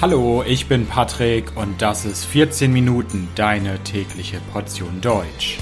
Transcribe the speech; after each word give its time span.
Hallo, 0.00 0.44
ich 0.46 0.68
bin 0.68 0.86
Patrick 0.86 1.56
und 1.56 1.82
das 1.82 2.04
ist 2.04 2.24
14 2.24 2.72
Minuten 2.72 3.26
deine 3.34 3.82
tägliche 3.82 4.40
Portion 4.52 5.00
Deutsch. 5.00 5.58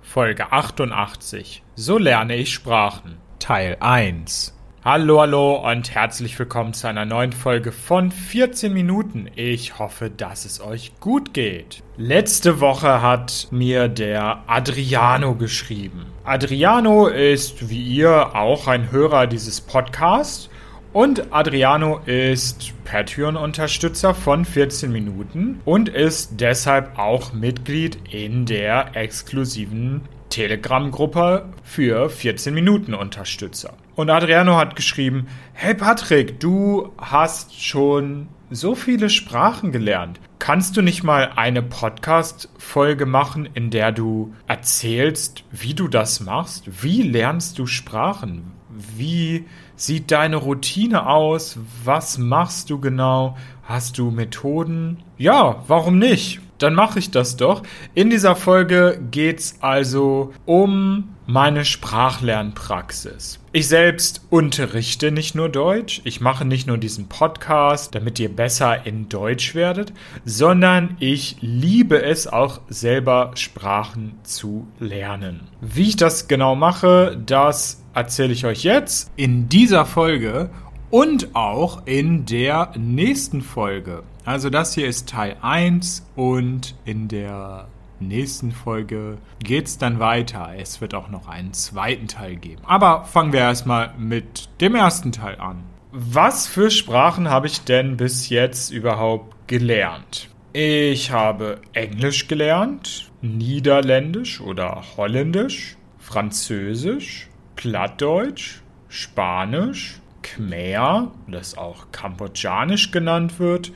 Folge 0.00 0.50
88. 0.50 1.62
So 1.76 1.98
lerne 1.98 2.34
ich 2.34 2.52
Sprachen. 2.52 3.18
Teil 3.38 3.76
1. 3.78 4.55
Hallo, 4.88 5.20
hallo 5.20 5.68
und 5.68 5.92
herzlich 5.96 6.38
willkommen 6.38 6.72
zu 6.72 6.86
einer 6.86 7.04
neuen 7.04 7.32
Folge 7.32 7.72
von 7.72 8.12
14 8.12 8.72
Minuten. 8.72 9.28
Ich 9.34 9.80
hoffe, 9.80 10.10
dass 10.10 10.44
es 10.44 10.60
euch 10.60 10.92
gut 11.00 11.34
geht. 11.34 11.82
Letzte 11.96 12.60
Woche 12.60 13.02
hat 13.02 13.48
mir 13.50 13.88
der 13.88 14.44
Adriano 14.46 15.34
geschrieben. 15.34 16.06
Adriano 16.22 17.08
ist 17.08 17.68
wie 17.68 17.82
ihr 17.82 18.36
auch 18.36 18.68
ein 18.68 18.92
Hörer 18.92 19.26
dieses 19.26 19.60
Podcasts 19.60 20.50
und 20.92 21.32
Adriano 21.32 21.98
ist 22.06 22.72
Patreon-Unterstützer 22.84 24.14
von 24.14 24.44
14 24.44 24.92
Minuten 24.92 25.60
und 25.64 25.88
ist 25.88 26.40
deshalb 26.40 26.96
auch 26.96 27.32
Mitglied 27.32 27.98
in 28.08 28.46
der 28.46 28.94
exklusiven 28.94 30.02
Telegram-Gruppe 30.28 31.48
für 31.64 32.08
14 32.08 32.54
Minuten 32.54 32.94
Unterstützer. 32.94 33.74
Und 33.96 34.10
Adriano 34.10 34.56
hat 34.56 34.76
geschrieben, 34.76 35.26
hey 35.54 35.74
Patrick, 35.74 36.38
du 36.38 36.92
hast 36.98 37.58
schon 37.64 38.28
so 38.50 38.74
viele 38.74 39.08
Sprachen 39.08 39.72
gelernt. 39.72 40.20
Kannst 40.38 40.76
du 40.76 40.82
nicht 40.82 41.02
mal 41.02 41.32
eine 41.34 41.62
Podcast-Folge 41.62 43.06
machen, 43.06 43.48
in 43.54 43.70
der 43.70 43.92
du 43.92 44.34
erzählst, 44.46 45.44
wie 45.50 45.72
du 45.72 45.88
das 45.88 46.20
machst? 46.20 46.82
Wie 46.82 47.00
lernst 47.00 47.58
du 47.58 47.66
Sprachen? 47.66 48.52
Wie 48.68 49.46
sieht 49.76 50.10
deine 50.10 50.36
Routine 50.36 51.06
aus? 51.06 51.58
Was 51.82 52.18
machst 52.18 52.68
du 52.68 52.78
genau? 52.78 53.38
Hast 53.62 53.96
du 53.96 54.10
Methoden? 54.10 54.98
Ja, 55.16 55.64
warum 55.68 55.98
nicht? 55.98 56.40
Dann 56.58 56.74
mache 56.74 56.98
ich 56.98 57.10
das 57.10 57.36
doch. 57.36 57.62
In 57.94 58.10
dieser 58.10 58.36
Folge 58.36 59.00
geht 59.10 59.40
es 59.40 59.56
also 59.60 60.32
um 60.44 61.16
meine 61.26 61.64
Sprachlernpraxis. 61.64 63.40
Ich 63.52 63.68
selbst 63.68 64.22
unterrichte 64.30 65.10
nicht 65.10 65.34
nur 65.34 65.48
Deutsch, 65.48 66.00
ich 66.04 66.20
mache 66.20 66.44
nicht 66.44 66.66
nur 66.66 66.78
diesen 66.78 67.08
Podcast, 67.08 67.94
damit 67.94 68.18
ihr 68.20 68.28
besser 68.28 68.86
in 68.86 69.08
Deutsch 69.08 69.54
werdet, 69.54 69.92
sondern 70.24 70.96
ich 71.00 71.36
liebe 71.40 72.02
es 72.02 72.26
auch 72.26 72.60
selber 72.68 73.32
Sprachen 73.34 74.14
zu 74.22 74.68
lernen. 74.78 75.40
Wie 75.60 75.88
ich 75.88 75.96
das 75.96 76.28
genau 76.28 76.54
mache, 76.54 77.20
das 77.26 77.82
erzähle 77.94 78.32
ich 78.32 78.46
euch 78.46 78.62
jetzt 78.62 79.10
in 79.16 79.48
dieser 79.48 79.84
Folge 79.84 80.50
und 80.90 81.34
auch 81.34 81.86
in 81.86 82.24
der 82.24 82.72
nächsten 82.76 83.42
Folge. 83.42 84.02
Also 84.26 84.50
das 84.50 84.74
hier 84.74 84.88
ist 84.88 85.08
Teil 85.08 85.36
1 85.40 86.04
und 86.16 86.74
in 86.84 87.06
der 87.06 87.68
nächsten 88.00 88.50
Folge 88.50 89.18
geht 89.38 89.68
es 89.68 89.78
dann 89.78 90.00
weiter. 90.00 90.50
Es 90.58 90.80
wird 90.80 90.94
auch 90.94 91.08
noch 91.08 91.28
einen 91.28 91.52
zweiten 91.52 92.08
Teil 92.08 92.34
geben. 92.34 92.60
Aber 92.66 93.04
fangen 93.04 93.32
wir 93.32 93.38
erstmal 93.38 93.94
mit 93.96 94.48
dem 94.60 94.74
ersten 94.74 95.12
Teil 95.12 95.38
an. 95.38 95.62
Was 95.92 96.48
für 96.48 96.72
Sprachen 96.72 97.30
habe 97.30 97.46
ich 97.46 97.60
denn 97.60 97.96
bis 97.96 98.28
jetzt 98.28 98.72
überhaupt 98.72 99.32
gelernt? 99.46 100.28
Ich 100.52 101.12
habe 101.12 101.60
Englisch 101.72 102.26
gelernt, 102.26 103.12
Niederländisch 103.22 104.40
oder 104.40 104.82
Holländisch, 104.96 105.76
Französisch, 106.00 107.28
Plattdeutsch, 107.54 108.60
Spanisch, 108.88 110.00
Khmer, 110.22 111.12
das 111.28 111.56
auch 111.56 111.92
Kambodschanisch 111.92 112.90
genannt 112.90 113.38
wird, 113.38 113.70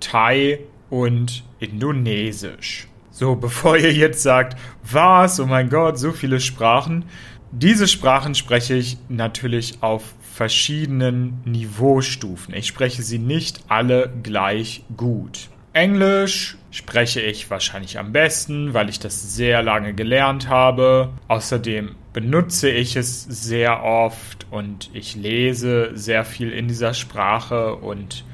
Thai 0.00 0.60
und 0.90 1.44
Indonesisch. 1.60 2.88
So, 3.10 3.36
bevor 3.36 3.76
ihr 3.76 3.92
jetzt 3.92 4.22
sagt, 4.22 4.58
was, 4.82 5.38
oh 5.38 5.46
mein 5.46 5.68
Gott, 5.70 5.98
so 5.98 6.12
viele 6.12 6.40
Sprachen. 6.40 7.04
Diese 7.52 7.86
Sprachen 7.86 8.34
spreche 8.34 8.74
ich 8.74 8.98
natürlich 9.08 9.82
auf 9.82 10.14
verschiedenen 10.34 11.40
Niveaustufen. 11.44 12.54
Ich 12.54 12.66
spreche 12.66 13.02
sie 13.02 13.20
nicht 13.20 13.60
alle 13.68 14.12
gleich 14.22 14.82
gut. 14.96 15.48
Englisch 15.72 16.56
spreche 16.72 17.20
ich 17.20 17.50
wahrscheinlich 17.50 17.98
am 17.98 18.12
besten, 18.12 18.74
weil 18.74 18.88
ich 18.88 18.98
das 18.98 19.34
sehr 19.34 19.62
lange 19.62 19.94
gelernt 19.94 20.48
habe. 20.48 21.10
Außerdem 21.28 21.94
benutze 22.12 22.70
ich 22.70 22.96
es 22.96 23.22
sehr 23.22 23.82
oft 23.82 24.46
und 24.50 24.90
ich 24.92 25.14
lese 25.14 25.90
sehr 25.94 26.24
viel 26.24 26.50
in 26.50 26.68
dieser 26.68 26.94
Sprache 26.94 27.76
und 27.76 28.24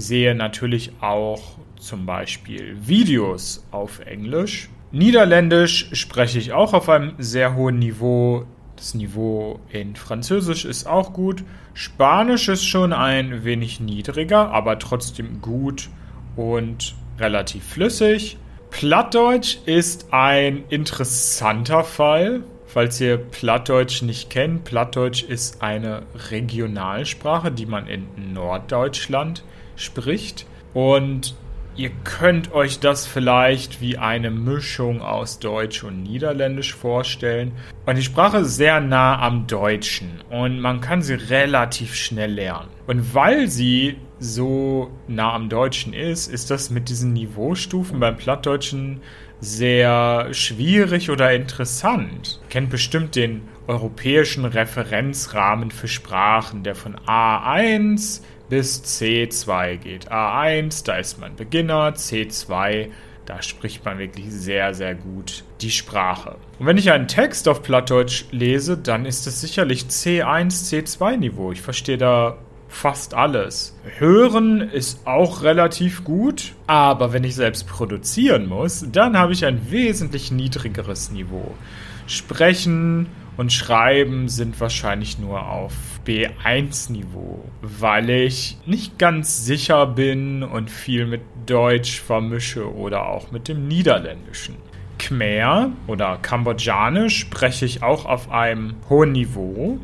sehe 0.00 0.34
natürlich 0.34 0.92
auch 1.00 1.42
zum 1.78 2.06
Beispiel 2.06 2.76
Videos 2.80 3.64
auf 3.70 4.00
Englisch. 4.00 4.68
Niederländisch 4.92 5.90
spreche 5.92 6.38
ich 6.38 6.52
auch 6.52 6.72
auf 6.72 6.88
einem 6.88 7.14
sehr 7.18 7.54
hohen 7.54 7.78
Niveau. 7.78 8.44
Das 8.76 8.94
Niveau 8.94 9.60
in 9.70 9.94
Französisch 9.94 10.64
ist 10.64 10.86
auch 10.86 11.12
gut. 11.12 11.44
Spanisch 11.74 12.48
ist 12.48 12.66
schon 12.66 12.92
ein 12.92 13.44
wenig 13.44 13.78
niedriger, 13.80 14.50
aber 14.50 14.78
trotzdem 14.78 15.40
gut 15.40 15.88
und 16.34 16.94
relativ 17.18 17.64
flüssig. 17.64 18.38
Plattdeutsch 18.70 19.58
ist 19.66 20.12
ein 20.12 20.64
interessanter 20.70 21.84
Fall. 21.84 22.42
Falls 22.66 23.00
ihr 23.00 23.18
Plattdeutsch 23.18 24.02
nicht 24.02 24.30
kennt, 24.30 24.64
Plattdeutsch 24.64 25.24
ist 25.24 25.60
eine 25.60 26.02
Regionalsprache, 26.30 27.50
die 27.50 27.66
man 27.66 27.86
in 27.86 28.06
Norddeutschland 28.32 29.42
spricht. 29.80 30.46
Und 30.74 31.34
Ihr 31.76 31.90
könnt 32.04 32.52
euch 32.52 32.80
das 32.80 33.06
vielleicht 33.06 33.80
wie 33.80 33.96
eine 33.96 34.30
Mischung 34.30 35.00
aus 35.00 35.38
Deutsch 35.38 35.84
und 35.84 36.02
Niederländisch 36.02 36.74
vorstellen. 36.74 37.52
Und 37.86 37.96
die 37.96 38.02
Sprache 38.02 38.38
ist 38.38 38.56
sehr 38.56 38.80
nah 38.80 39.18
am 39.22 39.46
Deutschen 39.46 40.20
und 40.28 40.60
man 40.60 40.80
kann 40.80 41.00
sie 41.00 41.14
relativ 41.14 41.94
schnell 41.94 42.32
lernen. 42.32 42.68
Und 42.86 43.14
weil 43.14 43.48
sie 43.48 43.96
so 44.18 44.90
nah 45.06 45.32
am 45.32 45.48
Deutschen 45.48 45.94
ist, 45.94 46.26
ist 46.26 46.50
das 46.50 46.70
mit 46.70 46.88
diesen 46.88 47.12
Niveaustufen 47.12 48.00
beim 48.00 48.16
Plattdeutschen 48.16 49.00
sehr 49.40 50.34
schwierig 50.34 51.08
oder 51.08 51.32
interessant. 51.32 52.40
Ihr 52.42 52.48
kennt 52.50 52.68
bestimmt 52.68 53.16
den 53.16 53.42
europäischen 53.68 54.44
Referenzrahmen 54.44 55.70
für 55.70 55.88
Sprachen, 55.88 56.62
der 56.62 56.74
von 56.74 56.96
A1 57.06 58.20
bis 58.50 58.82
C2 58.84 59.76
geht. 59.76 60.12
A1, 60.12 60.84
da 60.84 60.96
ist 60.96 61.18
man 61.18 61.36
Beginner, 61.36 61.94
C2, 61.94 62.90
da 63.24 63.40
spricht 63.42 63.84
man 63.84 63.98
wirklich 63.98 64.26
sehr, 64.28 64.74
sehr 64.74 64.94
gut 64.94 65.44
die 65.60 65.70
Sprache. 65.70 66.36
Und 66.58 66.66
wenn 66.66 66.76
ich 66.76 66.90
einen 66.90 67.08
Text 67.08 67.48
auf 67.48 67.62
Plattdeutsch 67.62 68.24
lese, 68.32 68.76
dann 68.76 69.06
ist 69.06 69.26
es 69.26 69.40
sicherlich 69.40 69.84
C1, 69.84 70.68
C2 70.68 71.16
Niveau. 71.16 71.52
Ich 71.52 71.62
verstehe 71.62 71.96
da 71.96 72.36
fast 72.68 73.14
alles. 73.14 73.76
Hören 73.98 74.60
ist 74.60 75.06
auch 75.06 75.42
relativ 75.42 76.04
gut, 76.04 76.54
aber 76.66 77.12
wenn 77.12 77.24
ich 77.24 77.34
selbst 77.34 77.66
produzieren 77.66 78.48
muss, 78.48 78.84
dann 78.90 79.16
habe 79.16 79.32
ich 79.32 79.44
ein 79.44 79.70
wesentlich 79.70 80.30
niedrigeres 80.30 81.10
Niveau. 81.10 81.54
Sprechen 82.06 83.06
und 83.36 83.52
Schreiben 83.52 84.28
sind 84.28 84.60
wahrscheinlich 84.60 85.18
nur 85.18 85.48
auf 85.48 85.72
B1-Niveau, 86.06 87.44
weil 87.62 88.10
ich 88.10 88.58
nicht 88.66 88.98
ganz 88.98 89.44
sicher 89.44 89.86
bin 89.86 90.42
und 90.42 90.70
viel 90.70 91.06
mit 91.06 91.22
Deutsch 91.46 92.00
vermische 92.00 92.72
oder 92.74 93.08
auch 93.08 93.30
mit 93.30 93.48
dem 93.48 93.68
Niederländischen. 93.68 94.56
Khmer 94.98 95.72
oder 95.86 96.18
Kambodschanisch 96.20 97.18
spreche 97.18 97.64
ich 97.64 97.82
auch 97.82 98.04
auf 98.04 98.30
einem 98.30 98.74
hohen 98.88 99.12
Niveau. 99.12 99.78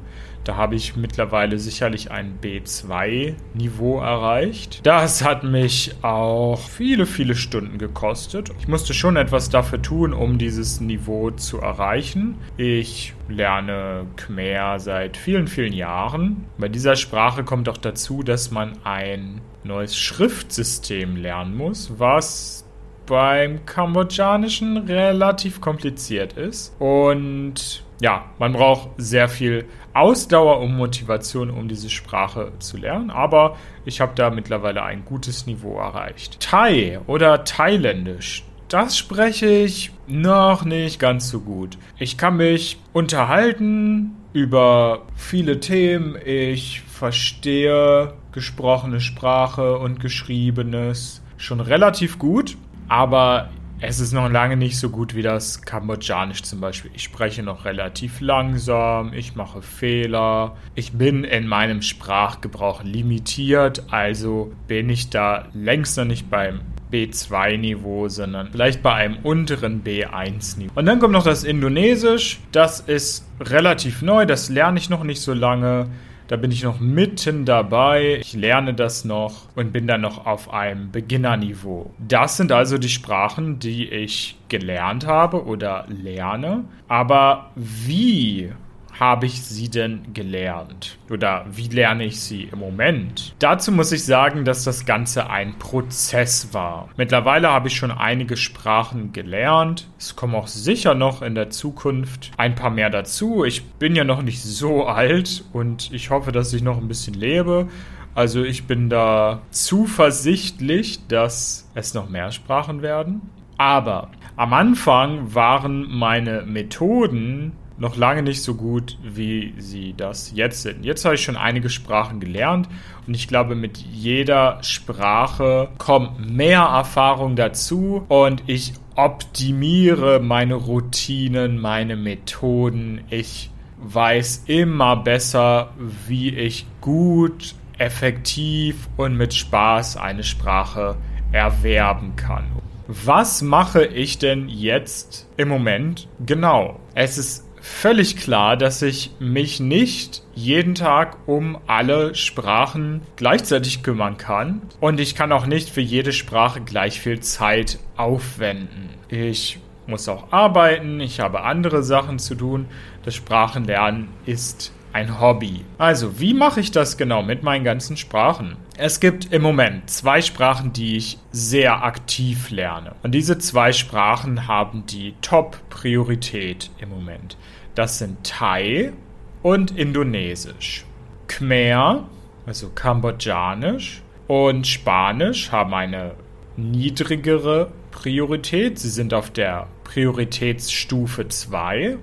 Da 0.46 0.54
habe 0.54 0.76
ich 0.76 0.94
mittlerweile 0.94 1.58
sicherlich 1.58 2.12
ein 2.12 2.38
B2-Niveau 2.40 3.98
erreicht. 3.98 4.86
Das 4.86 5.24
hat 5.24 5.42
mich 5.42 5.96
auch 6.02 6.60
viele, 6.60 7.04
viele 7.04 7.34
Stunden 7.34 7.78
gekostet. 7.78 8.52
Ich 8.60 8.68
musste 8.68 8.94
schon 8.94 9.16
etwas 9.16 9.50
dafür 9.50 9.82
tun, 9.82 10.12
um 10.12 10.38
dieses 10.38 10.80
Niveau 10.80 11.32
zu 11.32 11.58
erreichen. 11.58 12.38
Ich 12.56 13.12
lerne 13.28 14.06
Khmer 14.14 14.78
seit 14.78 15.16
vielen, 15.16 15.48
vielen 15.48 15.72
Jahren. 15.72 16.46
Bei 16.58 16.68
dieser 16.68 16.94
Sprache 16.94 17.42
kommt 17.42 17.68
auch 17.68 17.76
dazu, 17.76 18.22
dass 18.22 18.52
man 18.52 18.78
ein 18.84 19.40
neues 19.64 19.96
Schriftsystem 19.96 21.16
lernen 21.16 21.56
muss, 21.56 21.98
was 21.98 22.64
beim 23.06 23.66
Kambodschanischen 23.66 24.76
relativ 24.76 25.60
kompliziert 25.60 26.34
ist. 26.34 26.72
Und 26.80 27.84
ja, 28.00 28.26
man 28.38 28.52
braucht 28.52 28.90
sehr 28.98 29.28
viel 29.28 29.66
Ausdauer 29.94 30.60
und 30.60 30.76
Motivation, 30.76 31.50
um 31.50 31.68
diese 31.68 31.88
Sprache 31.88 32.52
zu 32.58 32.76
lernen, 32.76 33.10
aber 33.10 33.56
ich 33.84 34.00
habe 34.00 34.12
da 34.14 34.30
mittlerweile 34.30 34.82
ein 34.82 35.04
gutes 35.04 35.46
Niveau 35.46 35.78
erreicht. 35.78 36.40
Thai 36.40 37.00
oder 37.06 37.44
Thailändisch. 37.44 38.44
das 38.68 38.98
spreche 38.98 39.46
ich 39.46 39.92
noch 40.08 40.64
nicht 40.64 40.98
ganz 40.98 41.30
so 41.30 41.40
gut. 41.40 41.78
Ich 41.98 42.18
kann 42.18 42.36
mich 42.36 42.78
unterhalten 42.92 44.16
über 44.32 45.02
viele 45.14 45.60
Themen. 45.60 46.16
Ich 46.24 46.82
verstehe 46.82 48.14
gesprochene 48.32 49.00
Sprache 49.00 49.78
und 49.78 50.00
geschriebenes 50.00 51.22
schon 51.38 51.60
relativ 51.60 52.18
gut, 52.18 52.56
aber 52.88 53.50
es 53.80 54.00
ist 54.00 54.12
noch 54.12 54.30
lange 54.30 54.56
nicht 54.56 54.78
so 54.78 54.88
gut 54.88 55.14
wie 55.14 55.22
das 55.22 55.62
Kambodschanisch 55.62 56.42
zum 56.42 56.60
Beispiel. 56.60 56.90
Ich 56.94 57.02
spreche 57.02 57.42
noch 57.42 57.64
relativ 57.64 58.20
langsam, 58.20 59.12
ich 59.12 59.34
mache 59.34 59.60
Fehler, 59.60 60.56
ich 60.74 60.92
bin 60.92 61.24
in 61.24 61.46
meinem 61.46 61.82
Sprachgebrauch 61.82 62.82
limitiert, 62.84 63.84
also 63.90 64.52
bin 64.66 64.88
ich 64.88 65.10
da 65.10 65.46
längst 65.52 65.98
noch 65.98 66.06
nicht 66.06 66.30
beim 66.30 66.60
B2-Niveau, 66.90 68.08
sondern 68.08 68.48
vielleicht 68.50 68.82
bei 68.82 68.94
einem 68.94 69.18
unteren 69.22 69.82
B1-Niveau. 69.84 70.72
Und 70.74 70.86
dann 70.86 70.98
kommt 70.98 71.12
noch 71.12 71.24
das 71.24 71.44
Indonesisch. 71.44 72.38
Das 72.52 72.80
ist 72.80 73.26
relativ 73.40 74.02
neu, 74.02 74.24
das 74.24 74.48
lerne 74.48 74.78
ich 74.78 74.88
noch 74.88 75.02
nicht 75.02 75.20
so 75.20 75.34
lange. 75.34 75.88
Da 76.28 76.36
bin 76.36 76.50
ich 76.50 76.64
noch 76.64 76.80
mitten 76.80 77.44
dabei. 77.44 78.18
Ich 78.20 78.32
lerne 78.32 78.74
das 78.74 79.04
noch 79.04 79.46
und 79.54 79.72
bin 79.72 79.86
dann 79.86 80.00
noch 80.00 80.26
auf 80.26 80.52
einem 80.52 80.90
Beginnerniveau. 80.90 81.92
Das 81.98 82.36
sind 82.36 82.50
also 82.50 82.78
die 82.78 82.88
Sprachen, 82.88 83.58
die 83.58 83.88
ich 83.88 84.36
gelernt 84.48 85.06
habe 85.06 85.44
oder 85.44 85.86
lerne. 85.88 86.64
Aber 86.88 87.50
wie 87.54 88.52
habe 88.98 89.26
ich 89.26 89.42
sie 89.42 89.68
denn 89.68 90.14
gelernt? 90.14 90.98
Oder 91.10 91.46
wie 91.50 91.68
lerne 91.68 92.04
ich 92.04 92.20
sie 92.20 92.44
im 92.44 92.58
Moment? 92.58 93.34
Dazu 93.38 93.72
muss 93.72 93.92
ich 93.92 94.04
sagen, 94.04 94.44
dass 94.44 94.64
das 94.64 94.86
Ganze 94.86 95.28
ein 95.28 95.58
Prozess 95.58 96.52
war. 96.52 96.88
Mittlerweile 96.96 97.50
habe 97.50 97.68
ich 97.68 97.76
schon 97.76 97.90
einige 97.90 98.36
Sprachen 98.36 99.12
gelernt. 99.12 99.88
Es 99.98 100.16
kommen 100.16 100.34
auch 100.34 100.46
sicher 100.46 100.94
noch 100.94 101.22
in 101.22 101.34
der 101.34 101.50
Zukunft 101.50 102.30
ein 102.36 102.54
paar 102.54 102.70
mehr 102.70 102.90
dazu. 102.90 103.44
Ich 103.44 103.64
bin 103.64 103.94
ja 103.94 104.04
noch 104.04 104.22
nicht 104.22 104.42
so 104.42 104.86
alt 104.86 105.44
und 105.52 105.92
ich 105.92 106.10
hoffe, 106.10 106.32
dass 106.32 106.52
ich 106.52 106.62
noch 106.62 106.78
ein 106.78 106.88
bisschen 106.88 107.14
lebe. 107.14 107.68
Also 108.14 108.42
ich 108.44 108.66
bin 108.66 108.88
da 108.88 109.42
zuversichtlich, 109.50 111.06
dass 111.06 111.70
es 111.74 111.92
noch 111.92 112.08
mehr 112.08 112.32
Sprachen 112.32 112.80
werden. 112.80 113.20
Aber 113.58 114.10
am 114.36 114.52
Anfang 114.54 115.34
waren 115.34 115.86
meine 115.90 116.42
Methoden 116.42 117.52
noch 117.78 117.96
lange 117.96 118.22
nicht 118.22 118.42
so 118.42 118.54
gut, 118.54 118.96
wie 119.02 119.54
sie 119.58 119.94
das 119.96 120.32
jetzt 120.34 120.62
sind. 120.62 120.84
Jetzt 120.84 121.04
habe 121.04 121.14
ich 121.14 121.22
schon 121.22 121.36
einige 121.36 121.68
Sprachen 121.68 122.20
gelernt 122.20 122.68
und 123.06 123.14
ich 123.14 123.28
glaube, 123.28 123.54
mit 123.54 123.78
jeder 123.78 124.58
Sprache 124.62 125.68
kommt 125.78 126.30
mehr 126.30 126.62
Erfahrung 126.62 127.36
dazu 127.36 128.04
und 128.08 128.42
ich 128.46 128.72
optimiere 128.94 130.20
meine 130.20 130.54
Routinen, 130.54 131.58
meine 131.58 131.96
Methoden. 131.96 133.02
Ich 133.10 133.50
weiß 133.78 134.44
immer 134.46 134.96
besser, 134.96 135.70
wie 136.06 136.34
ich 136.34 136.66
gut, 136.80 137.54
effektiv 137.78 138.88
und 138.96 139.16
mit 139.16 139.34
Spaß 139.34 139.98
eine 139.98 140.24
Sprache 140.24 140.96
erwerben 141.32 142.16
kann. 142.16 142.44
Was 142.88 143.42
mache 143.42 143.84
ich 143.84 144.18
denn 144.18 144.48
jetzt 144.48 145.28
im 145.36 145.48
Moment 145.48 146.08
genau? 146.24 146.78
Es 146.94 147.18
ist 147.18 147.45
völlig 147.66 148.16
klar, 148.16 148.56
dass 148.56 148.80
ich 148.80 149.10
mich 149.18 149.60
nicht 149.60 150.22
jeden 150.34 150.74
Tag 150.74 151.18
um 151.26 151.58
alle 151.66 152.14
Sprachen 152.14 153.02
gleichzeitig 153.16 153.82
kümmern 153.82 154.16
kann. 154.16 154.62
Und 154.80 155.00
ich 155.00 155.14
kann 155.14 155.32
auch 155.32 155.46
nicht 155.46 155.70
für 155.70 155.80
jede 155.80 156.12
Sprache 156.12 156.60
gleich 156.60 157.00
viel 157.00 157.20
Zeit 157.20 157.78
aufwenden. 157.96 158.90
Ich 159.08 159.58
muss 159.86 160.08
auch 160.08 160.32
arbeiten, 160.32 161.00
ich 161.00 161.20
habe 161.20 161.42
andere 161.42 161.82
Sachen 161.82 162.18
zu 162.18 162.34
tun. 162.34 162.66
Das 163.04 163.14
Sprachenlernen 163.14 164.08
ist 164.24 164.72
ein 164.92 165.20
Hobby. 165.20 165.64
Also, 165.76 166.18
wie 166.18 166.32
mache 166.32 166.60
ich 166.60 166.70
das 166.70 166.96
genau 166.96 167.22
mit 167.22 167.42
meinen 167.42 167.64
ganzen 167.64 167.96
Sprachen? 167.96 168.56
Es 168.78 169.00
gibt 169.00 169.32
im 169.32 169.42
Moment 169.42 169.90
zwei 169.90 170.22
Sprachen, 170.22 170.72
die 170.72 170.96
ich 170.96 171.18
sehr 171.32 171.84
aktiv 171.84 172.50
lerne. 172.50 172.94
Und 173.02 173.12
diese 173.12 173.38
zwei 173.38 173.72
Sprachen 173.72 174.48
haben 174.48 174.86
die 174.86 175.14
Top-Priorität 175.20 176.70
im 176.78 176.88
Moment. 176.88 177.36
Das 177.76 177.98
sind 177.98 178.24
Thai 178.24 178.94
und 179.42 179.76
Indonesisch. 179.76 180.86
Khmer, 181.28 182.08
also 182.46 182.70
Kambodschanisch 182.70 184.02
und 184.26 184.66
Spanisch 184.66 185.52
haben 185.52 185.74
eine 185.74 186.12
niedrigere 186.56 187.70
Priorität. 187.90 188.78
Sie 188.78 188.88
sind 188.88 189.12
auf 189.12 189.28
der 189.28 189.66
Prioritätsstufe 189.84 191.28
2. 191.28 191.98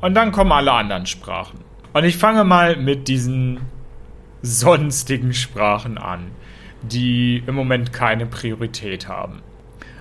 Und 0.00 0.14
dann 0.14 0.32
kommen 0.32 0.50
alle 0.50 0.72
anderen 0.72 1.04
Sprachen. 1.04 1.58
Und 1.92 2.04
ich 2.04 2.16
fange 2.16 2.44
mal 2.44 2.76
mit 2.76 3.06
diesen 3.06 3.60
sonstigen 4.40 5.34
Sprachen 5.34 5.98
an, 5.98 6.30
die 6.80 7.42
im 7.46 7.54
Moment 7.54 7.92
keine 7.92 8.24
Priorität 8.24 9.08
haben. 9.08 9.42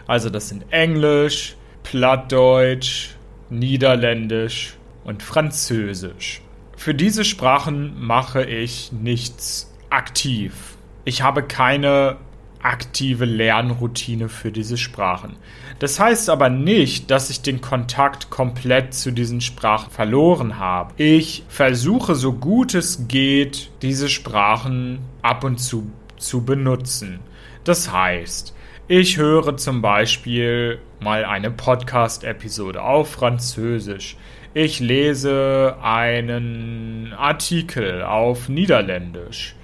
Also 0.08 0.30
das 0.30 0.48
sind 0.48 0.72
Englisch, 0.72 1.58
Plattdeutsch, 1.84 3.16
Niederländisch 3.50 4.77
und 5.08 5.24
Französisch. 5.24 6.42
Für 6.76 6.94
diese 6.94 7.26
Sprachen 7.26 8.00
mache 8.00 8.44
ich 8.44 8.92
nichts 8.92 9.74
aktiv. 9.90 10.78
Ich 11.06 11.24
habe 11.24 11.42
keine 11.42 12.18
aktive 12.62 13.26
Lernroutine 13.26 14.30
für 14.30 14.52
diese 14.52 14.78
Sprachen. 14.78 15.38
Das 15.80 16.00
heißt 16.00 16.30
aber 16.30 16.50
nicht, 16.50 17.10
dass 17.10 17.30
ich 17.32 17.42
den 17.42 17.62
Kontakt 17.62 18.30
komplett 18.30 18.94
zu 18.94 19.12
diesen 19.12 19.42
Sprachen 19.42 19.90
verloren 19.90 20.60
habe. 20.60 20.94
Ich 20.98 21.44
versuche 21.48 22.14
so 22.14 22.34
gut 22.34 22.76
es 22.76 23.08
geht, 23.08 23.72
diese 23.82 24.10
Sprachen 24.10 25.00
ab 25.24 25.44
und 25.44 25.58
zu 25.58 25.90
zu 26.18 26.44
benutzen. 26.44 27.20
Das 27.64 27.92
heißt, 27.92 28.54
ich 28.88 29.18
höre 29.18 29.58
zum 29.58 29.82
Beispiel 29.82 30.80
mal 31.00 31.26
eine 31.26 31.52
Podcast-Episode 31.52 32.82
auf 32.82 33.12
Französisch 33.12 34.18
ich 34.58 34.80
lese 34.80 35.76
einen 35.84 37.14
Artikel 37.16 38.02
auf 38.02 38.50
Niederländisch 38.50 39.56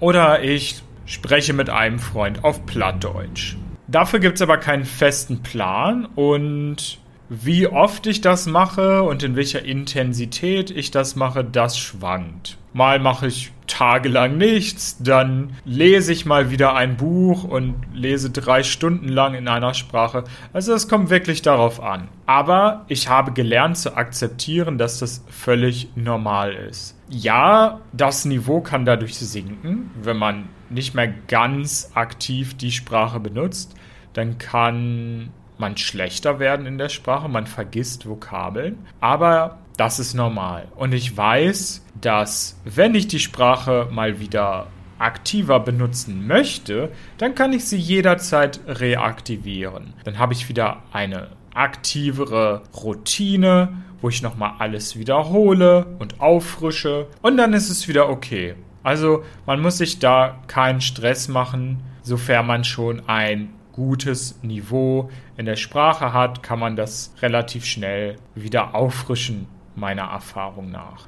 oder 0.00 0.42
ich 0.42 0.82
spreche 1.04 1.52
mit 1.52 1.68
einem 1.68 1.98
Freund 1.98 2.44
auf 2.44 2.64
Plattdeutsch. 2.64 3.56
Dafür 3.88 4.20
gibt 4.20 4.36
es 4.36 4.42
aber 4.42 4.56
keinen 4.56 4.86
festen 4.86 5.42
Plan 5.42 6.06
und 6.14 6.98
wie 7.28 7.66
oft 7.66 8.06
ich 8.06 8.22
das 8.22 8.46
mache 8.46 9.02
und 9.02 9.22
in 9.22 9.36
welcher 9.36 9.62
Intensität 9.62 10.70
ich 10.70 10.90
das 10.90 11.14
mache, 11.14 11.44
das 11.44 11.78
schwankt. 11.78 12.56
Mal 12.78 13.00
mache 13.00 13.26
ich 13.26 13.50
tagelang 13.66 14.36
nichts, 14.36 14.98
dann 15.02 15.56
lese 15.64 16.12
ich 16.12 16.26
mal 16.26 16.52
wieder 16.52 16.76
ein 16.76 16.96
Buch 16.96 17.42
und 17.42 17.74
lese 17.92 18.30
drei 18.30 18.62
Stunden 18.62 19.08
lang 19.08 19.34
in 19.34 19.48
einer 19.48 19.74
Sprache. 19.74 20.22
Also 20.52 20.74
es 20.74 20.88
kommt 20.88 21.10
wirklich 21.10 21.42
darauf 21.42 21.82
an. 21.82 22.06
Aber 22.26 22.84
ich 22.86 23.08
habe 23.08 23.32
gelernt 23.32 23.78
zu 23.78 23.96
akzeptieren, 23.96 24.78
dass 24.78 25.00
das 25.00 25.24
völlig 25.28 25.88
normal 25.96 26.52
ist. 26.52 26.96
Ja, 27.08 27.80
das 27.92 28.24
Niveau 28.24 28.60
kann 28.60 28.84
dadurch 28.84 29.16
sinken, 29.16 29.90
wenn 30.00 30.16
man 30.16 30.48
nicht 30.70 30.94
mehr 30.94 31.08
ganz 31.08 31.90
aktiv 31.94 32.56
die 32.56 32.70
Sprache 32.70 33.18
benutzt. 33.18 33.74
Dann 34.12 34.38
kann 34.38 35.30
man 35.58 35.76
schlechter 35.76 36.38
werden 36.38 36.64
in 36.64 36.78
der 36.78 36.90
Sprache, 36.90 37.28
man 37.28 37.48
vergisst 37.48 38.08
Vokabeln, 38.08 38.78
aber 39.00 39.58
das 39.78 39.98
ist 39.98 40.12
normal. 40.12 40.68
Und 40.76 40.92
ich 40.92 41.16
weiß, 41.16 41.84
dass 42.00 42.60
wenn 42.64 42.94
ich 42.94 43.08
die 43.08 43.20
Sprache 43.20 43.88
mal 43.90 44.20
wieder 44.20 44.66
aktiver 44.98 45.60
benutzen 45.60 46.26
möchte, 46.26 46.90
dann 47.16 47.34
kann 47.34 47.52
ich 47.52 47.64
sie 47.64 47.78
jederzeit 47.78 48.60
reaktivieren. 48.66 49.94
Dann 50.04 50.18
habe 50.18 50.32
ich 50.34 50.48
wieder 50.48 50.82
eine 50.92 51.28
aktivere 51.54 52.62
Routine, 52.74 53.68
wo 54.00 54.08
ich 54.08 54.22
nochmal 54.22 54.54
alles 54.58 54.98
wiederhole 54.98 55.86
und 55.98 56.20
auffrische 56.20 57.06
und 57.22 57.36
dann 57.36 57.52
ist 57.52 57.70
es 57.70 57.88
wieder 57.88 58.08
okay. 58.08 58.54
Also 58.82 59.24
man 59.46 59.60
muss 59.60 59.78
sich 59.78 59.98
da 59.98 60.40
keinen 60.46 60.80
Stress 60.80 61.28
machen, 61.28 61.82
sofern 62.02 62.46
man 62.46 62.64
schon 62.64 63.08
ein 63.08 63.50
gutes 63.72 64.42
Niveau 64.42 65.10
in 65.36 65.46
der 65.46 65.56
Sprache 65.56 66.12
hat, 66.12 66.42
kann 66.42 66.58
man 66.58 66.74
das 66.74 67.14
relativ 67.22 67.64
schnell 67.64 68.16
wieder 68.34 68.74
auffrischen, 68.74 69.46
meiner 69.78 70.04
Erfahrung 70.04 70.70
nach. 70.70 71.06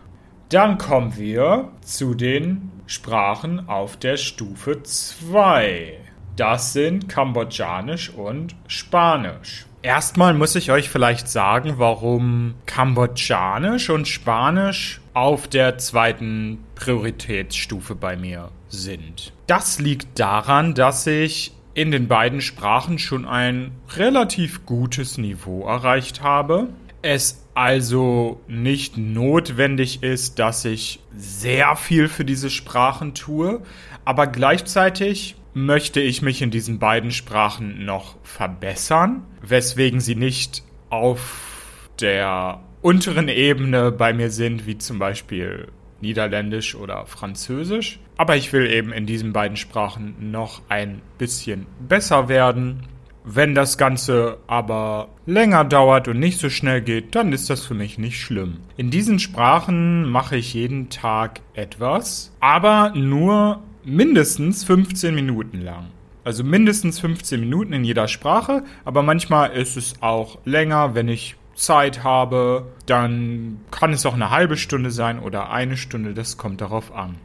Dann 0.49 0.79
kommen 0.79 1.17
wir 1.17 1.71
zu 1.83 2.15
den 2.15 2.73
Sprachen 2.87 3.69
auf 3.69 3.97
der 3.97 4.17
Stufe 4.17 4.83
2. 4.83 5.99
Das 6.37 6.73
sind 6.73 7.09
Kambodschanisch 7.09 8.11
und 8.11 8.57
Spanisch. 8.67 9.67
Erstmal 9.83 10.35
muss 10.35 10.57
ich 10.57 10.71
euch 10.71 10.91
vielleicht 10.91 11.29
sagen, 11.29 11.75
warum 11.77 12.55
Kambodschanisch 12.67 13.91
und 13.91 14.09
Spanisch 14.09 15.01
auf 15.15 15.49
der 15.49 15.79
zweiten 15.79 16.65
Prioritätsstufe 16.75 17.95
bei 17.95 18.17
mir 18.17 18.51
sind. 18.69 19.33
Das 19.47 19.79
liegt 19.79 20.19
daran, 20.19 20.75
dass 20.75 21.07
ich 21.07 21.53
in 21.75 21.91
den 21.91 22.09
beiden 22.09 22.41
Sprachen 22.41 22.99
schon 22.99 23.25
ein 23.25 23.73
relativ 23.97 24.67
gutes 24.67 25.17
Niveau 25.17 25.67
erreicht 25.67 26.23
habe. 26.23 26.69
Es 27.03 27.40
also 27.55 28.41
nicht 28.49 28.97
notwendig 28.97 30.03
ist, 30.03 30.39
dass 30.39 30.65
ich 30.65 31.01
sehr 31.17 31.77
viel 31.77 32.09
für 32.09 32.25
diese 32.25 32.51
Sprachen 32.51 33.15
tue, 33.15 33.63
aber 34.05 34.27
gleichzeitig 34.27 35.37
möchte 35.53 36.01
ich 36.01 36.23
mich 36.23 36.43
in 36.43 36.51
diesen 36.51 36.79
beiden 36.79 37.11
Sprachen 37.11 37.85
noch 37.85 38.17
verbessern, 38.23 39.25
weswegen 39.43 40.01
sie 40.01 40.15
nicht 40.15 40.63
auf 40.91 41.91
der 42.01 42.61
unteren 42.83 43.29
Ebene 43.29 43.93
bei 43.93 44.13
mir 44.13 44.31
sind, 44.31 44.67
wie 44.67 44.79
zum 44.79 44.99
Beispiel 44.99 45.69
Niederländisch 46.01 46.75
oder 46.75 47.05
Französisch. 47.07 48.01
Aber 48.17 48.37
ich 48.37 48.53
will 48.53 48.71
eben 48.71 48.93
in 48.93 49.07
diesen 49.07 49.33
beiden 49.33 49.57
Sprachen 49.57 50.31
noch 50.31 50.63
ein 50.69 51.03
bisschen 51.19 51.67
besser 51.87 52.29
werden. 52.29 52.87
Wenn 53.25 53.55
das 53.55 53.77
Ganze 53.77 54.39
aber 54.47 55.09
länger 55.27 55.65
dauert 55.65 56.09
und 56.09 56.19
nicht 56.19 56.41
so 56.41 56.49
schnell 56.49 56.81
geht, 56.81 57.15
dann 57.15 57.33
ist 57.33 57.51
das 57.51 57.67
für 57.67 57.75
mich 57.75 57.99
nicht 57.99 58.19
schlimm. 58.19 58.61
In 58.77 58.91
diesen 58.91 59.19
Sprachen 59.19 60.09
mache 60.11 60.37
ich 60.37 60.55
jeden 60.55 60.89
Tag 60.89 61.41
etwas, 61.55 62.33
aber 62.41 62.93
nur 62.95 63.61
mindestens 63.85 64.65
15 64.65 65.15
Minuten 65.15 65.61
lang. 65.61 65.89
Also 66.25 66.45
mindestens 66.45 67.01
15 67.01 67.41
Minuten 67.41 67.73
in 67.73 67.85
jeder 67.85 68.09
Sprache, 68.09 68.65
aber 68.85 69.03
manchmal 69.03 69.51
ist 69.51 69.77
es 69.77 69.95
auch 70.01 70.39
länger, 70.45 70.95
wenn 70.95 71.09
ich 71.09 71.37
Zeit 71.55 72.03
habe, 72.03 72.73
dann 72.87 73.61
kann 73.71 73.93
es 73.93 74.07
auch 74.07 74.15
eine 74.15 74.31
halbe 74.31 74.57
Stunde 74.57 74.91
sein 74.91 75.19
oder 75.19 75.51
eine 75.51 75.77
Stunde, 75.77 76.15
das 76.15 76.37
kommt 76.37 76.61
darauf 76.61 76.95
an. 76.95 77.17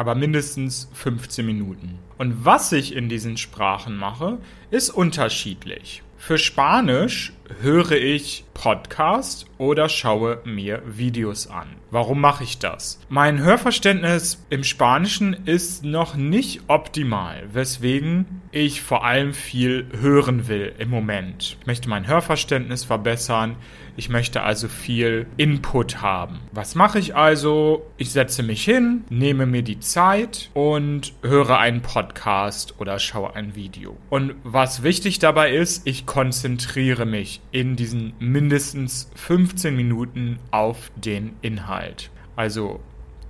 Aber 0.00 0.14
mindestens 0.14 0.88
15 0.94 1.44
Minuten. 1.44 1.98
Und 2.16 2.42
was 2.42 2.72
ich 2.72 2.96
in 2.96 3.10
diesen 3.10 3.36
Sprachen 3.36 3.98
mache, 3.98 4.38
ist 4.70 4.88
unterschiedlich. 4.88 6.02
Für 6.16 6.38
Spanisch 6.38 7.34
höre 7.60 7.92
ich 7.92 8.44
Podcast 8.54 9.46
oder 9.56 9.88
schaue 9.88 10.40
mir 10.44 10.82
Videos 10.86 11.46
an. 11.46 11.68
Warum 11.90 12.20
mache 12.20 12.44
ich 12.44 12.58
das? 12.58 13.00
Mein 13.08 13.40
Hörverständnis 13.40 14.44
im 14.50 14.64
Spanischen 14.64 15.34
ist 15.46 15.82
noch 15.82 16.14
nicht 16.14 16.62
optimal, 16.68 17.42
weswegen 17.52 18.42
ich 18.52 18.82
vor 18.82 19.04
allem 19.04 19.32
viel 19.32 19.86
hören 19.98 20.46
will 20.46 20.72
im 20.78 20.90
Moment. 20.90 21.56
Ich 21.60 21.66
möchte 21.66 21.88
mein 21.88 22.06
Hörverständnis 22.06 22.84
verbessern. 22.84 23.56
Ich 23.96 24.08
möchte 24.08 24.42
also 24.42 24.68
viel 24.68 25.26
Input 25.36 26.00
haben. 26.00 26.38
Was 26.52 26.74
mache 26.74 26.98
ich 26.98 27.16
also? 27.16 27.86
Ich 27.96 28.12
setze 28.12 28.42
mich 28.42 28.64
hin, 28.64 29.04
nehme 29.10 29.46
mir 29.46 29.62
die 29.62 29.80
Zeit 29.80 30.50
und 30.54 31.12
höre 31.22 31.58
einen 31.58 31.82
Podcast 31.82 32.74
oder 32.78 32.98
schaue 32.98 33.34
ein 33.34 33.54
Video. 33.54 33.96
Und 34.08 34.34
was 34.42 34.82
wichtig 34.82 35.18
dabei 35.18 35.52
ist, 35.52 35.86
ich 35.86 36.06
konzentriere 36.06 37.04
mich 37.04 37.39
in 37.52 37.76
diesen 37.76 38.12
mindestens 38.18 39.10
15 39.16 39.74
Minuten 39.74 40.38
auf 40.50 40.90
den 40.96 41.36
Inhalt. 41.42 42.10
Also 42.36 42.80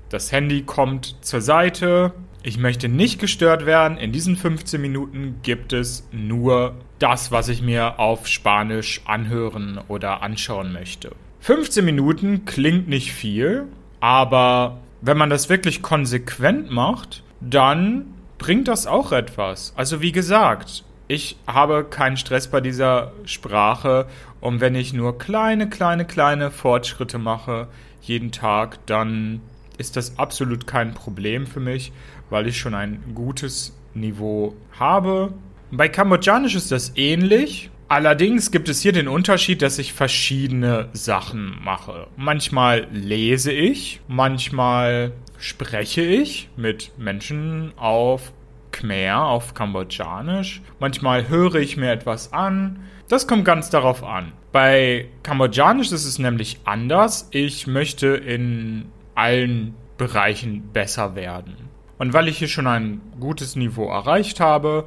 das 0.08 0.32
Handy 0.32 0.62
kommt 0.62 1.16
zur 1.20 1.40
Seite. 1.40 2.12
Ich 2.42 2.58
möchte 2.58 2.88
nicht 2.88 3.20
gestört 3.20 3.66
werden. 3.66 3.98
In 3.98 4.12
diesen 4.12 4.36
15 4.36 4.80
Minuten 4.80 5.36
gibt 5.42 5.72
es 5.72 6.08
nur 6.10 6.74
das, 6.98 7.30
was 7.30 7.48
ich 7.48 7.62
mir 7.62 7.98
auf 7.98 8.26
Spanisch 8.26 9.02
anhören 9.04 9.80
oder 9.88 10.22
anschauen 10.22 10.72
möchte. 10.72 11.12
15 11.40 11.84
Minuten 11.84 12.44
klingt 12.44 12.88
nicht 12.88 13.12
viel, 13.12 13.66
aber 14.00 14.78
wenn 15.00 15.16
man 15.16 15.30
das 15.30 15.48
wirklich 15.48 15.80
konsequent 15.80 16.70
macht, 16.70 17.22
dann 17.40 18.14
bringt 18.38 18.68
das 18.68 18.86
auch 18.86 19.12
etwas. 19.12 19.72
Also 19.76 20.00
wie 20.00 20.12
gesagt, 20.12 20.84
ich 21.10 21.36
habe 21.44 21.82
keinen 21.82 22.16
Stress 22.16 22.46
bei 22.46 22.60
dieser 22.60 23.10
Sprache 23.24 24.06
und 24.40 24.60
wenn 24.60 24.76
ich 24.76 24.92
nur 24.92 25.18
kleine, 25.18 25.68
kleine, 25.68 26.04
kleine 26.04 26.52
Fortschritte 26.52 27.18
mache 27.18 27.66
jeden 28.00 28.30
Tag, 28.30 28.78
dann 28.86 29.40
ist 29.76 29.96
das 29.96 30.20
absolut 30.20 30.68
kein 30.68 30.94
Problem 30.94 31.48
für 31.48 31.58
mich, 31.58 31.90
weil 32.30 32.46
ich 32.46 32.58
schon 32.58 32.76
ein 32.76 33.02
gutes 33.12 33.76
Niveau 33.92 34.54
habe. 34.78 35.34
Bei 35.72 35.88
Kambodschanisch 35.88 36.54
ist 36.54 36.70
das 36.70 36.92
ähnlich. 36.94 37.70
Allerdings 37.88 38.52
gibt 38.52 38.68
es 38.68 38.80
hier 38.80 38.92
den 38.92 39.08
Unterschied, 39.08 39.62
dass 39.62 39.80
ich 39.80 39.92
verschiedene 39.92 40.90
Sachen 40.92 41.58
mache. 41.64 42.06
Manchmal 42.16 42.86
lese 42.92 43.50
ich, 43.50 44.00
manchmal 44.06 45.10
spreche 45.38 46.02
ich 46.02 46.50
mit 46.56 46.92
Menschen 46.98 47.72
auf 47.76 48.32
Khmer 48.80 49.26
auf 49.26 49.54
Kambodschanisch. 49.54 50.62
Manchmal 50.78 51.28
höre 51.28 51.56
ich 51.56 51.76
mir 51.76 51.92
etwas 51.92 52.32
an. 52.32 52.80
Das 53.08 53.26
kommt 53.26 53.44
ganz 53.44 53.70
darauf 53.70 54.02
an. 54.02 54.32
Bei 54.52 55.08
Kambodschanisch 55.22 55.92
ist 55.92 56.06
es 56.06 56.18
nämlich 56.18 56.60
anders. 56.64 57.28
Ich 57.30 57.66
möchte 57.66 58.08
in 58.08 58.86
allen 59.14 59.74
Bereichen 59.98 60.70
besser 60.72 61.14
werden. 61.14 61.56
Und 61.98 62.14
weil 62.14 62.28
ich 62.28 62.38
hier 62.38 62.48
schon 62.48 62.66
ein 62.66 63.00
gutes 63.20 63.56
Niveau 63.56 63.88
erreicht 63.90 64.40
habe, 64.40 64.86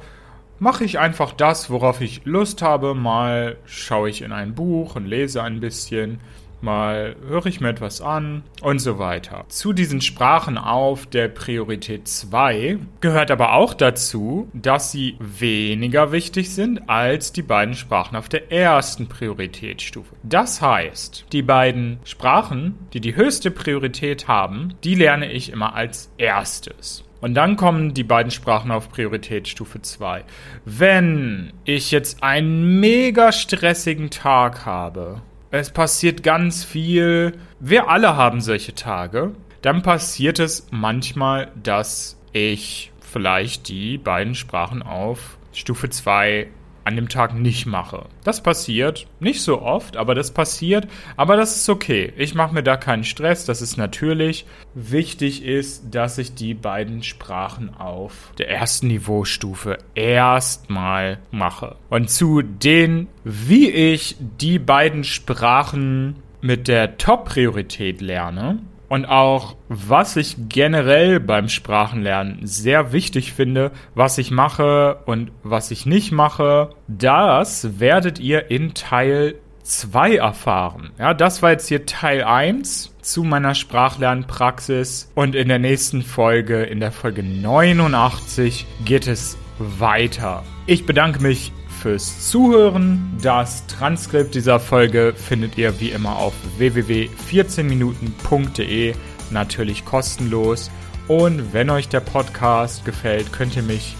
mache 0.57 0.83
ich 0.83 0.97
einfach 0.97 1.31
das, 1.31 1.69
worauf 1.69 2.01
ich 2.01 2.21
Lust 2.25 2.61
habe. 2.61 2.95
Mal 2.95 3.57
schaue 3.65 4.09
ich 4.09 4.23
in 4.23 4.31
ein 4.31 4.55
Buch 4.55 4.95
und 4.95 5.05
lese 5.05 5.43
ein 5.43 5.59
bisschen 5.59 6.19
mal 6.63 7.15
höre 7.27 7.45
ich 7.45 7.61
mir 7.61 7.69
etwas 7.69 8.01
an 8.01 8.43
und 8.61 8.79
so 8.79 8.97
weiter. 8.97 9.45
Zu 9.49 9.73
diesen 9.73 10.01
Sprachen 10.01 10.57
auf 10.57 11.05
der 11.05 11.27
Priorität 11.27 12.07
2 12.07 12.79
gehört 13.01 13.29
aber 13.29 13.53
auch 13.53 13.73
dazu, 13.73 14.49
dass 14.53 14.91
sie 14.91 15.17
weniger 15.19 16.11
wichtig 16.11 16.53
sind 16.53 16.89
als 16.89 17.33
die 17.33 17.43
beiden 17.43 17.75
Sprachen 17.75 18.15
auf 18.15 18.29
der 18.29 18.51
ersten 18.51 19.07
Prioritätsstufe. 19.07 20.15
Das 20.23 20.61
heißt, 20.61 21.25
die 21.31 21.43
beiden 21.43 21.99
Sprachen, 22.03 22.79
die 22.93 23.01
die 23.01 23.15
höchste 23.15 23.51
Priorität 23.51 24.27
haben, 24.27 24.73
die 24.83 24.95
lerne 24.95 25.31
ich 25.31 25.51
immer 25.51 25.75
als 25.75 26.11
erstes. 26.17 27.03
Und 27.23 27.35
dann 27.35 27.55
kommen 27.55 27.93
die 27.93 28.03
beiden 28.03 28.31
Sprachen 28.31 28.69
auf 28.69 28.89
Prioritätsstufe 28.89 29.81
2. 29.81 30.25
Wenn 30.65 31.53
ich 31.63 31.91
jetzt 31.91 32.21
einen 32.21 32.81
mega 32.81 33.31
stressigen 33.31 34.09
Tag 34.09 34.65
habe 34.65 35.21
es 35.53 35.69
passiert 35.69 36.23
ganz 36.23 36.63
viel. 36.63 37.33
Wir 37.59 37.87
alle 37.87 38.15
haben 38.15 38.41
solche 38.41 38.73
Tage. 38.73 39.33
Dann 39.61 39.83
passiert 39.83 40.39
es 40.39 40.65
manchmal, 40.71 41.51
dass 41.61 42.19
ich 42.31 42.91
vielleicht 42.99 43.67
die 43.67 43.99
beiden 43.99 44.33
Sprachen 44.33 44.81
auf 44.81 45.37
Stufe 45.53 45.91
2 45.91 46.47
an 46.83 46.95
dem 46.95 47.09
Tag 47.09 47.33
nicht 47.33 47.65
mache. 47.65 48.05
Das 48.23 48.41
passiert, 48.43 49.07
nicht 49.19 49.41
so 49.41 49.61
oft, 49.61 49.97
aber 49.97 50.15
das 50.15 50.31
passiert, 50.31 50.87
aber 51.17 51.37
das 51.37 51.55
ist 51.57 51.69
okay. 51.69 52.13
Ich 52.17 52.35
mache 52.35 52.53
mir 52.53 52.63
da 52.63 52.77
keinen 52.77 53.03
Stress, 53.03 53.45
das 53.45 53.61
ist 53.61 53.77
natürlich. 53.77 54.45
Wichtig 54.73 55.43
ist, 55.43 55.93
dass 55.95 56.17
ich 56.17 56.35
die 56.35 56.53
beiden 56.53 57.03
Sprachen 57.03 57.73
auf 57.75 58.31
der 58.37 58.49
ersten 58.49 58.87
Niveaustufe 58.87 59.77
erstmal 59.95 61.19
mache. 61.31 61.75
Und 61.89 62.09
zu 62.09 62.41
den, 62.41 63.07
wie 63.23 63.69
ich 63.69 64.15
die 64.19 64.59
beiden 64.59 65.03
Sprachen 65.03 66.17
mit 66.41 66.67
der 66.67 66.97
Top-Priorität 66.97 68.01
lerne, 68.01 68.59
und 68.93 69.07
auch, 69.07 69.55
was 69.69 70.17
ich 70.17 70.35
generell 70.49 71.19
beim 71.19 71.49
Sprachenlernen 71.49 72.45
sehr 72.45 72.93
wichtig 72.93 73.33
finde, 73.33 73.71
was 73.95 74.19
ich 74.19 74.29
mache 74.29 74.99
und 75.07 75.31
was 75.41 75.71
ich 75.71 75.87
nicht 75.87 76.11
mache, 76.11 76.69
das 76.87 77.79
werdet 77.79 78.19
ihr 78.19 78.51
in 78.51 78.75
Teil 78.75 79.33
2 79.63 80.17
erfahren. 80.17 80.91
Ja, 80.99 81.15
das 81.15 81.41
war 81.41 81.49
jetzt 81.49 81.69
hier 81.69 81.87
Teil 81.87 82.23
1 82.23 82.93
zu 83.01 83.23
meiner 83.23 83.55
Sprachlernpraxis 83.55 85.11
und 85.15 85.33
in 85.33 85.47
der 85.47 85.57
nächsten 85.57 86.03
Folge, 86.03 86.61
in 86.61 86.79
der 86.79 86.91
Folge 86.91 87.23
89, 87.23 88.67
geht 88.85 89.07
es 89.07 89.39
weiter. 89.57 90.43
Ich 90.67 90.85
bedanke 90.85 91.19
mich 91.19 91.51
fürs 91.83 92.29
Zuhören. 92.29 93.17
Das 93.21 93.67
Transkript 93.67 94.33
dieser 94.35 94.61
Folge 94.61 95.13
findet 95.15 95.57
ihr 95.57 95.81
wie 95.81 95.91
immer 95.91 96.15
auf 96.15 96.33
www.14minuten.de, 96.57 98.93
natürlich 99.31 99.83
kostenlos. 99.83 100.71
Und 101.09 101.51
wenn 101.53 101.69
euch 101.69 101.89
der 101.89 101.99
Podcast 101.99 102.85
gefällt, 102.85 103.33
könnt 103.33 103.57
ihr 103.57 103.63
mich 103.63 103.97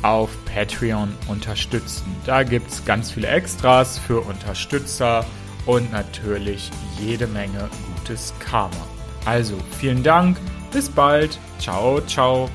auf 0.00 0.30
Patreon 0.46 1.14
unterstützen. 1.28 2.06
Da 2.24 2.42
gibt 2.42 2.70
es 2.70 2.86
ganz 2.86 3.10
viele 3.10 3.28
Extras 3.28 3.98
für 3.98 4.20
Unterstützer 4.20 5.26
und 5.66 5.92
natürlich 5.92 6.70
jede 6.98 7.26
Menge 7.26 7.68
gutes 7.98 8.32
Karma. 8.38 8.86
Also 9.26 9.58
vielen 9.78 10.02
Dank, 10.02 10.38
bis 10.72 10.88
bald, 10.88 11.38
ciao, 11.58 12.00
ciao. 12.06 12.48